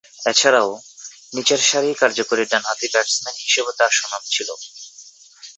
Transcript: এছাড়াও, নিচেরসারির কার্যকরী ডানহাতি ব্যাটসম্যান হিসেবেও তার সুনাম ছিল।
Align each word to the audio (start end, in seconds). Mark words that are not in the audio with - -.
এছাড়াও, 0.25 0.69
নিচেরসারির 1.33 1.95
কার্যকরী 2.01 2.43
ডানহাতি 2.51 2.87
ব্যাটসম্যান 2.93 3.35
হিসেবেও 3.43 3.77
তার 3.79 3.91
সুনাম 3.97 4.23
ছিল। 4.33 4.49